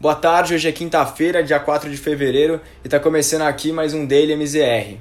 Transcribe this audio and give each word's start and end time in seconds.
Boa 0.00 0.14
tarde, 0.14 0.54
hoje 0.54 0.66
é 0.66 0.72
quinta-feira, 0.72 1.44
dia 1.44 1.60
4 1.60 1.90
de 1.90 1.98
fevereiro, 1.98 2.58
e 2.82 2.86
está 2.86 2.98
começando 2.98 3.42
aqui 3.42 3.70
mais 3.70 3.92
um 3.92 4.06
Daily 4.06 4.32
MZR. 4.34 4.96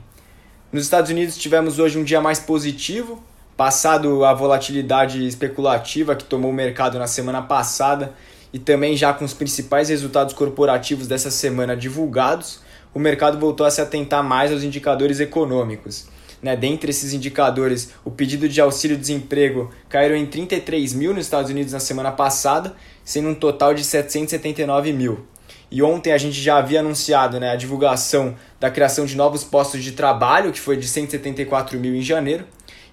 Nos 0.74 0.84
Estados 0.84 1.10
Unidos 1.10 1.38
tivemos 1.38 1.80
hoje 1.80 1.98
um 1.98 2.04
dia 2.04 2.20
mais 2.20 2.38
positivo, 2.38 3.24
passado 3.56 4.26
a 4.26 4.34
volatilidade 4.34 5.26
especulativa 5.26 6.18
que 6.18 6.26
tomou 6.26 6.52
o 6.52 6.54
mercado 6.54 7.00
na 7.00 7.08
semana 7.08 7.42
passada 7.42 8.14
e 8.52 8.60
também 8.60 8.98
já 8.98 9.14
com 9.14 9.24
os 9.24 9.34
principais 9.34 9.88
resultados 9.88 10.34
corporativos 10.34 11.08
dessa 11.08 11.32
semana 11.32 11.78
divulgados, 11.78 12.60
o 12.94 13.00
mercado 13.00 13.40
voltou 13.40 13.66
a 13.66 13.72
se 13.72 13.80
atentar 13.80 14.22
mais 14.22 14.52
aos 14.52 14.64
indicadores 14.64 15.22
econômicos. 15.22 16.10
Né? 16.42 16.56
Dentre 16.56 16.90
esses 16.90 17.14
indicadores, 17.14 17.92
o 18.04 18.12
pedido 18.12 18.48
de 18.48 18.62
auxílio-desemprego 18.62 19.70
caiu 19.88 20.16
em 20.16 20.26
33 20.26 20.94
mil 20.94 21.14
nos 21.14 21.26
Estados 21.26 21.52
Unidos 21.52 21.74
na 21.74 21.80
semana 21.80 22.12
passada, 22.12 22.76
sendo 23.04 23.30
um 23.30 23.36
total 23.36 23.74
de 23.74 23.84
779 23.84 24.94
mil. 24.94 25.26
E 25.72 25.84
ontem 25.84 26.12
a 26.12 26.18
gente 26.18 26.42
já 26.42 26.58
havia 26.58 26.80
anunciado 26.80 27.40
né, 27.40 27.52
a 27.52 27.56
divulgação 27.56 28.36
da 28.60 28.72
criação 28.72 29.06
de 29.06 29.16
novos 29.16 29.44
postos 29.44 29.84
de 29.84 29.92
trabalho, 29.92 30.52
que 30.52 30.60
foi 30.60 30.78
de 30.78 30.88
174 30.88 31.80
mil 31.80 31.96
em 31.96 32.02
janeiro. 32.02 32.46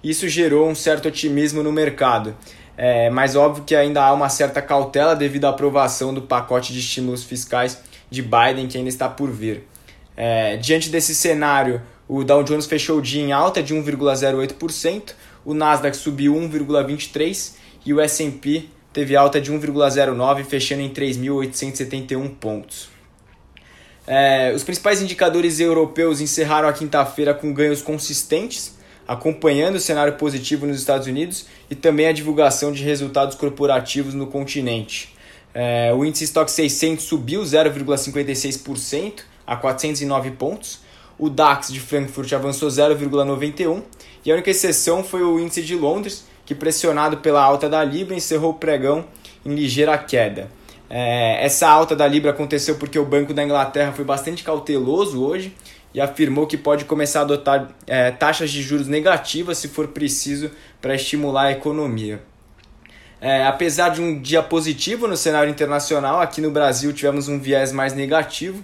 Isso 0.03 0.27
gerou 0.27 0.69
um 0.69 0.75
certo 0.75 1.07
otimismo 1.07 1.63
no 1.63 1.71
mercado. 1.71 2.35
É, 2.77 3.09
mas 3.09 3.35
óbvio 3.35 3.63
que 3.63 3.75
ainda 3.75 4.03
há 4.03 4.13
uma 4.13 4.29
certa 4.29 4.61
cautela 4.61 5.15
devido 5.15 5.45
à 5.45 5.49
aprovação 5.49 6.13
do 6.13 6.21
pacote 6.21 6.71
de 6.71 6.79
estímulos 6.79 7.23
fiscais 7.23 7.81
de 8.09 8.21
Biden, 8.21 8.67
que 8.67 8.77
ainda 8.77 8.89
está 8.89 9.09
por 9.09 9.31
vir. 9.31 9.63
É, 10.15 10.57
diante 10.57 10.89
desse 10.89 11.15
cenário, 11.15 11.81
o 12.07 12.23
Dow 12.23 12.43
Jones 12.43 12.65
fechou 12.65 12.99
o 12.99 13.01
dia 13.01 13.21
em 13.21 13.31
alta 13.31 13.61
de 13.61 13.75
1,08%, 13.75 15.13
o 15.45 15.53
Nasdaq 15.53 15.95
subiu 15.95 16.33
1,23% 16.35 17.53
e 17.85 17.93
o 17.93 17.99
S&P 17.99 18.65
teve 18.93 19.15
alta 19.15 19.39
de 19.39 19.51
1,09%, 19.51 20.43
fechando 20.45 20.81
em 20.81 20.89
3.871 20.89 22.29
pontos. 22.35 22.89
É, 24.05 24.53
os 24.55 24.63
principais 24.63 25.01
indicadores 25.01 25.59
europeus 25.59 26.21
encerraram 26.21 26.69
a 26.69 26.73
quinta-feira 26.73 27.33
com 27.33 27.53
ganhos 27.53 27.81
consistentes, 27.81 28.77
acompanhando 29.05 29.75
o 29.75 29.79
cenário 29.79 30.13
positivo 30.13 30.65
nos 30.65 30.79
Estados 30.79 31.07
Unidos 31.07 31.45
e 31.69 31.75
também 31.75 32.07
a 32.07 32.11
divulgação 32.13 32.71
de 32.71 32.83
resultados 32.83 33.35
corporativos 33.35 34.13
no 34.13 34.27
continente. 34.27 35.13
É, 35.53 35.93
o 35.93 36.05
índice 36.05 36.23
Stock 36.25 36.49
600 36.49 37.03
subiu 37.03 37.41
0,56% 37.41 39.21
a 39.45 39.55
409 39.55 40.31
pontos, 40.31 40.79
o 41.19 41.29
DAX 41.29 41.71
de 41.71 41.79
Frankfurt 41.79 42.31
avançou 42.33 42.69
0,91 42.69 43.81
e 44.25 44.31
a 44.31 44.33
única 44.33 44.51
exceção 44.51 45.03
foi 45.03 45.23
o 45.23 45.39
índice 45.39 45.63
de 45.63 45.75
Londres, 45.75 46.25
que 46.45 46.53
pressionado 46.53 47.17
pela 47.17 47.43
alta 47.43 47.67
da 47.67 47.83
Libra 47.83 48.15
encerrou 48.15 48.51
o 48.51 48.55
pregão 48.55 49.05
em 49.45 49.53
ligeira 49.53 49.97
queda. 49.97 50.49
É, 50.89 51.43
essa 51.45 51.67
alta 51.67 51.95
da 51.95 52.07
Libra 52.07 52.31
aconteceu 52.31 52.75
porque 52.75 52.97
o 52.97 53.05
Banco 53.05 53.33
da 53.33 53.43
Inglaterra 53.43 53.91
foi 53.91 54.05
bastante 54.05 54.43
cauteloso 54.43 55.23
hoje 55.23 55.53
e 55.93 55.99
afirmou 55.99 56.47
que 56.47 56.57
pode 56.57 56.85
começar 56.85 57.19
a 57.19 57.23
adotar 57.23 57.69
é, 57.85 58.11
taxas 58.11 58.51
de 58.51 58.61
juros 58.61 58.87
negativas 58.87 59.57
se 59.57 59.67
for 59.67 59.87
preciso 59.87 60.51
para 60.81 60.95
estimular 60.95 61.47
a 61.47 61.51
economia. 61.51 62.21
É, 63.19 63.45
apesar 63.47 63.89
de 63.89 64.01
um 64.01 64.21
dia 64.21 64.43
positivo 64.43 65.07
no 65.07 65.17
cenário 65.17 65.49
internacional, 65.49 66.21
aqui 66.21 66.39
no 66.39 66.51
Brasil 66.51 66.93
tivemos 66.93 67.27
um 67.27 67.39
viés 67.39 67.71
mais 67.71 67.93
negativo 67.93 68.63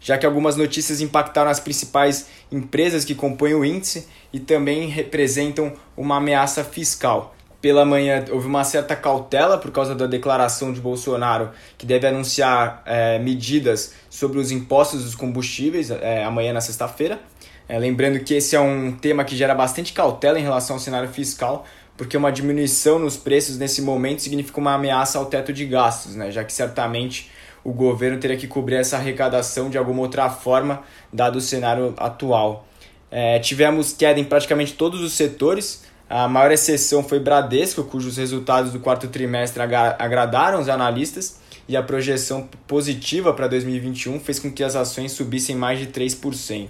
já 0.00 0.16
que 0.16 0.24
algumas 0.24 0.56
notícias 0.56 1.00
impactaram 1.00 1.50
as 1.50 1.60
principais 1.60 2.26
empresas 2.50 3.04
que 3.04 3.14
compõem 3.14 3.54
o 3.54 3.64
índice 3.64 4.08
e 4.32 4.40
também 4.40 4.88
representam 4.88 5.72
uma 5.96 6.16
ameaça 6.16 6.64
fiscal. 6.64 7.34
Pela 7.60 7.84
manhã 7.84 8.24
houve 8.30 8.46
uma 8.46 8.64
certa 8.64 8.96
cautela 8.96 9.58
por 9.58 9.70
causa 9.70 9.94
da 9.94 10.06
declaração 10.06 10.72
de 10.72 10.80
Bolsonaro, 10.80 11.50
que 11.76 11.84
deve 11.84 12.06
anunciar 12.06 12.82
é, 12.86 13.18
medidas 13.18 13.92
sobre 14.08 14.38
os 14.38 14.50
impostos 14.50 15.04
dos 15.04 15.14
combustíveis 15.14 15.90
é, 15.90 16.24
amanhã 16.24 16.54
na 16.54 16.62
sexta-feira. 16.62 17.20
É, 17.68 17.78
lembrando 17.78 18.18
que 18.20 18.34
esse 18.34 18.56
é 18.56 18.60
um 18.60 18.90
tema 18.92 19.24
que 19.24 19.36
gera 19.36 19.54
bastante 19.54 19.92
cautela 19.92 20.38
em 20.40 20.42
relação 20.42 20.76
ao 20.76 20.80
cenário 20.80 21.08
fiscal, 21.10 21.66
porque 21.96 22.16
uma 22.16 22.32
diminuição 22.32 22.98
nos 22.98 23.18
preços 23.18 23.58
nesse 23.58 23.82
momento 23.82 24.22
significa 24.22 24.58
uma 24.58 24.74
ameaça 24.74 25.18
ao 25.18 25.26
teto 25.26 25.52
de 25.52 25.66
gastos, 25.66 26.16
né? 26.16 26.30
já 26.30 26.42
que 26.42 26.52
certamente 26.52 27.30
o 27.62 27.72
governo 27.72 28.18
teria 28.18 28.36
que 28.36 28.46
cobrir 28.46 28.76
essa 28.76 28.96
arrecadação 28.96 29.70
de 29.70 29.78
alguma 29.78 30.00
outra 30.02 30.28
forma, 30.30 30.82
dado 31.12 31.36
o 31.36 31.40
cenário 31.40 31.94
atual. 31.96 32.66
É, 33.10 33.38
tivemos 33.38 33.92
queda 33.92 34.20
em 34.20 34.24
praticamente 34.24 34.74
todos 34.74 35.00
os 35.00 35.12
setores, 35.12 35.84
a 36.10 36.26
maior 36.26 36.50
exceção 36.50 37.04
foi 37.04 37.20
Bradesco, 37.20 37.84
cujos 37.84 38.16
resultados 38.16 38.72
do 38.72 38.80
quarto 38.80 39.06
trimestre 39.06 39.62
agradaram 39.62 40.60
os 40.60 40.68
analistas 40.68 41.38
e 41.68 41.76
a 41.76 41.84
projeção 41.84 42.48
positiva 42.66 43.32
para 43.32 43.46
2021 43.46 44.18
fez 44.18 44.40
com 44.40 44.50
que 44.50 44.64
as 44.64 44.74
ações 44.74 45.12
subissem 45.12 45.54
mais 45.54 45.78
de 45.78 45.86
3%. 45.86 46.68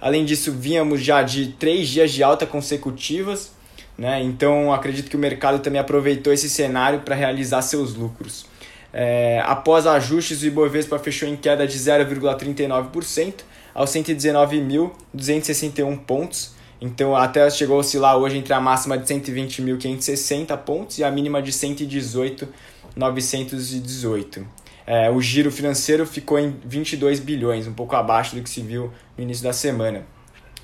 Além 0.00 0.24
disso, 0.24 0.52
vínhamos 0.52 1.02
já 1.02 1.20
de 1.20 1.48
três 1.58 1.88
dias 1.88 2.12
de 2.12 2.22
alta 2.22 2.46
consecutivas, 2.46 3.50
né? 3.98 4.22
então 4.22 4.72
acredito 4.72 5.10
que 5.10 5.16
o 5.16 5.18
mercado 5.18 5.58
também 5.58 5.80
aproveitou 5.80 6.32
esse 6.32 6.48
cenário 6.48 7.00
para 7.00 7.16
realizar 7.16 7.62
seus 7.62 7.94
lucros. 7.94 8.46
É, 8.92 9.40
após 9.46 9.86
ajustes, 9.86 10.42
o 10.42 10.46
Ibovespa 10.46 10.98
fechou 10.98 11.28
em 11.28 11.36
queda 11.36 11.64
de 11.66 11.78
0,39% 11.78 13.44
aos 13.74 13.90
119.261 13.90 15.98
pontos. 15.98 16.54
Então, 16.80 17.14
até 17.14 17.50
chegou 17.50 17.76
a 17.76 17.80
oscilar 17.80 18.16
hoje 18.16 18.38
entre 18.38 18.54
a 18.54 18.60
máxima 18.60 18.98
de 18.98 19.04
120.560 19.04 20.56
pontos 20.58 20.98
e 20.98 21.04
a 21.04 21.10
mínima 21.10 21.42
de 21.42 21.52
118.918. 21.52 24.44
É, 24.86 25.10
o 25.10 25.20
giro 25.20 25.52
financeiro 25.52 26.06
ficou 26.06 26.38
em 26.38 26.56
22 26.64 27.20
bilhões, 27.20 27.66
um 27.66 27.72
pouco 27.72 27.94
abaixo 27.94 28.34
do 28.34 28.42
que 28.42 28.50
se 28.50 28.62
viu 28.62 28.90
no 29.16 29.22
início 29.22 29.44
da 29.44 29.52
semana. 29.52 30.04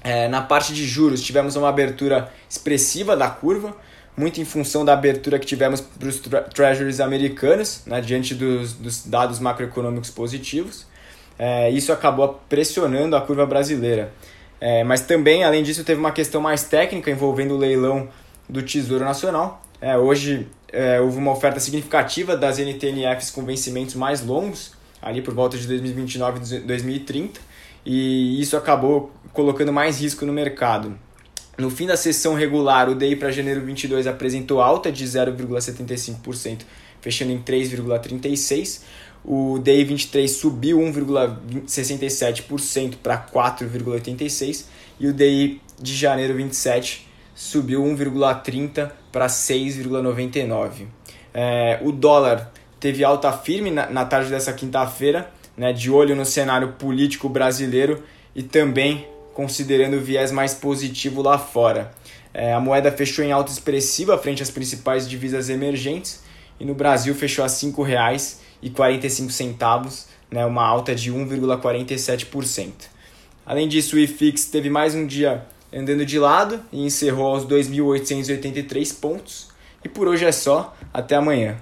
É, 0.02 0.26
na 0.26 0.40
parte 0.40 0.72
de 0.72 0.86
juros, 0.86 1.22
tivemos 1.22 1.54
uma 1.56 1.68
abertura 1.68 2.32
expressiva 2.48 3.14
da 3.16 3.28
curva, 3.28 3.76
muito 4.16 4.40
em 4.40 4.44
função 4.44 4.84
da 4.84 4.92
abertura 4.92 5.38
que 5.38 5.46
tivemos 5.46 5.80
para 5.80 6.08
os 6.08 6.20
treasuries 6.54 7.00
americanos, 7.00 7.82
né, 7.86 8.00
diante 8.00 8.34
dos, 8.34 8.72
dos 8.72 9.06
dados 9.06 9.38
macroeconômicos 9.38 10.10
positivos. 10.10 10.86
É, 11.38 11.70
isso 11.70 11.92
acabou 11.92 12.40
pressionando 12.48 13.14
a 13.14 13.20
curva 13.20 13.44
brasileira. 13.44 14.12
É, 14.58 14.82
mas 14.84 15.02
também, 15.02 15.44
além 15.44 15.62
disso, 15.62 15.84
teve 15.84 16.00
uma 16.00 16.12
questão 16.12 16.40
mais 16.40 16.64
técnica 16.64 17.10
envolvendo 17.10 17.54
o 17.54 17.58
leilão 17.58 18.08
do 18.48 18.62
Tesouro 18.62 19.04
Nacional. 19.04 19.62
É, 19.80 19.98
hoje 19.98 20.48
é, 20.72 21.00
houve 21.00 21.18
uma 21.18 21.32
oferta 21.32 21.60
significativa 21.60 22.36
das 22.36 22.58
NTNFs 22.58 23.30
com 23.30 23.44
vencimentos 23.44 23.94
mais 23.94 24.24
longos, 24.24 24.72
ali 25.02 25.20
por 25.20 25.34
volta 25.34 25.58
de 25.58 25.66
2029 25.66 26.56
e 26.56 26.60
2030, 26.60 27.40
e 27.84 28.40
isso 28.40 28.56
acabou 28.56 29.12
colocando 29.32 29.72
mais 29.72 30.00
risco 30.00 30.24
no 30.24 30.32
mercado. 30.32 30.98
No 31.58 31.70
fim 31.70 31.86
da 31.86 31.96
sessão 31.96 32.34
regular, 32.34 32.90
o 32.90 32.94
DI 32.94 33.16
para 33.16 33.30
janeiro 33.30 33.62
22 33.62 34.06
apresentou 34.06 34.60
alta 34.60 34.92
de 34.92 35.06
0,75%, 35.06 36.60
fechando 37.00 37.32
em 37.32 37.40
3,36%. 37.40 38.82
O 39.24 39.58
DI 39.58 39.84
23 39.84 40.30
subiu 40.30 40.78
1,67% 40.78 42.96
para 43.02 43.18
4,86% 43.18 44.66
e 45.00 45.08
o 45.08 45.12
DI 45.12 45.60
de 45.80 45.96
janeiro 45.96 46.34
27 46.34 47.08
subiu 47.34 47.82
1,30% 47.82 48.90
para 49.10 49.26
6,99%. 49.26 50.86
É, 51.34 51.80
o 51.82 51.90
dólar 51.90 52.52
teve 52.78 53.02
alta 53.02 53.32
firme 53.32 53.70
na, 53.70 53.90
na 53.90 54.04
tarde 54.04 54.30
dessa 54.30 54.52
quinta-feira, 54.52 55.30
né, 55.56 55.72
de 55.72 55.90
olho 55.90 56.14
no 56.14 56.24
cenário 56.24 56.74
político 56.74 57.28
brasileiro 57.28 58.02
e 58.34 58.42
também 58.42 59.06
considerando 59.36 59.98
o 59.98 60.00
viés 60.00 60.32
mais 60.32 60.54
positivo 60.54 61.20
lá 61.20 61.36
fora. 61.36 61.92
É, 62.32 62.54
a 62.54 62.60
moeda 62.60 62.90
fechou 62.90 63.22
em 63.22 63.32
alta 63.32 63.52
expressiva 63.52 64.16
frente 64.16 64.42
às 64.42 64.50
principais 64.50 65.06
divisas 65.06 65.50
emergentes 65.50 66.22
e 66.58 66.64
no 66.64 66.74
Brasil 66.74 67.14
fechou 67.14 67.44
a 67.44 67.46
R$ 67.46 67.52
5,45, 67.52 70.06
né, 70.30 70.46
uma 70.46 70.66
alta 70.66 70.94
de 70.94 71.12
1,47%. 71.12 72.72
Além 73.44 73.68
disso, 73.68 73.96
o 73.96 73.98
IFIX 73.98 74.46
teve 74.46 74.70
mais 74.70 74.94
um 74.94 75.06
dia 75.06 75.44
andando 75.70 76.06
de 76.06 76.18
lado 76.18 76.58
e 76.72 76.86
encerrou 76.86 77.26
aos 77.26 77.46
2.883 77.46 78.98
pontos. 78.98 79.48
E 79.84 79.88
por 79.88 80.08
hoje 80.08 80.24
é 80.24 80.32
só, 80.32 80.74
até 80.94 81.14
amanhã. 81.14 81.58